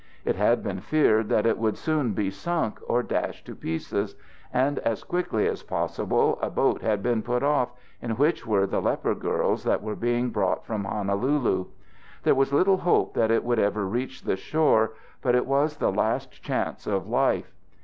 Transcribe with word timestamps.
It 0.25 0.35
had 0.35 0.63
been 0.63 0.79
feared 0.79 1.29
that 1.29 1.45
it 1.45 1.59
would 1.59 1.77
soon 1.77 2.13
be 2.13 2.31
sunk 2.31 2.79
or 2.87 3.03
dashed 3.03 3.45
to 3.45 3.53
pieces, 3.53 4.15
and 4.51 4.79
as 4.79 5.03
quickly 5.03 5.45
as 5.47 5.61
possible 5.61 6.39
a 6.41 6.49
boat 6.49 6.81
had 6.81 7.03
been 7.03 7.21
put 7.21 7.43
off, 7.43 7.69
in 8.01 8.15
which 8.17 8.43
were 8.47 8.65
the 8.65 8.81
leper 8.81 9.13
girls 9.13 9.63
that 9.63 9.83
were 9.83 9.95
being 9.95 10.31
brought 10.31 10.65
from 10.65 10.85
Honolulu. 10.85 11.67
There 12.23 12.33
was 12.33 12.51
little 12.51 12.77
hope 12.77 13.13
that 13.13 13.29
it 13.29 13.43
would 13.43 13.59
ever 13.59 13.85
reach 13.85 14.23
the 14.23 14.37
shore, 14.37 14.93
but 15.21 15.35
it 15.35 15.45
was 15.45 15.77
the 15.77 15.91
last 15.91 16.31
chance 16.41 16.87
of 16.87 17.07
life. 17.07 17.53